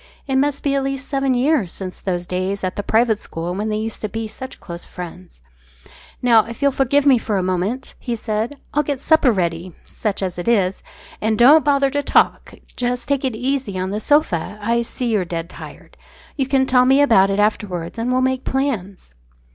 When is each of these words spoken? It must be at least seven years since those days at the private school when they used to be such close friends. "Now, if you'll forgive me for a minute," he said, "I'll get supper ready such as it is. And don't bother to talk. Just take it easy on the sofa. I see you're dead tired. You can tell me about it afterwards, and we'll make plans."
It 0.25 0.37
must 0.37 0.63
be 0.63 0.73
at 0.73 0.83
least 0.83 1.07
seven 1.07 1.35
years 1.35 1.71
since 1.71 2.01
those 2.01 2.25
days 2.25 2.63
at 2.63 2.75
the 2.75 2.81
private 2.81 3.21
school 3.21 3.53
when 3.53 3.69
they 3.69 3.77
used 3.77 4.01
to 4.01 4.09
be 4.09 4.27
such 4.27 4.59
close 4.59 4.83
friends. 4.83 5.43
"Now, 6.23 6.43
if 6.45 6.59
you'll 6.59 6.71
forgive 6.71 7.05
me 7.05 7.19
for 7.19 7.37
a 7.37 7.43
minute," 7.43 7.93
he 7.99 8.15
said, 8.15 8.57
"I'll 8.73 8.81
get 8.81 8.99
supper 8.99 9.31
ready 9.31 9.73
such 9.85 10.23
as 10.23 10.39
it 10.39 10.47
is. 10.47 10.81
And 11.21 11.37
don't 11.37 11.63
bother 11.63 11.91
to 11.91 12.01
talk. 12.01 12.55
Just 12.75 13.07
take 13.09 13.23
it 13.23 13.35
easy 13.35 13.77
on 13.77 13.91
the 13.91 13.99
sofa. 13.99 14.57
I 14.59 14.81
see 14.81 15.11
you're 15.11 15.23
dead 15.23 15.51
tired. 15.51 15.95
You 16.35 16.47
can 16.47 16.65
tell 16.65 16.85
me 16.85 16.99
about 16.99 17.29
it 17.29 17.39
afterwards, 17.39 17.99
and 17.99 18.11
we'll 18.11 18.21
make 18.21 18.43
plans." 18.43 19.13